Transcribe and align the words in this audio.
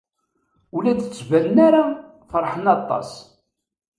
Ur 0.75 0.81
la 0.83 0.93
d-ttbanen 0.97 1.57
ara 1.67 1.81
feṛhen 2.31 2.65
aṭas. 2.75 3.09